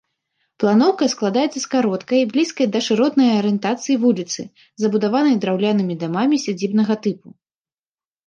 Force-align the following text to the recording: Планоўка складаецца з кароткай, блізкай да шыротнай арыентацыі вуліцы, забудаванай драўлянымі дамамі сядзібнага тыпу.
Планоўка 0.61 1.05
складаецца 1.13 1.59
з 1.63 1.67
кароткай, 1.73 2.21
блізкай 2.31 2.67
да 2.75 2.79
шыротнай 2.87 3.29
арыентацыі 3.41 3.99
вуліцы, 4.05 4.41
забудаванай 4.83 5.35
драўлянымі 5.43 5.99
дамамі 6.05 6.41
сядзібнага 6.47 6.93
тыпу. 7.05 7.27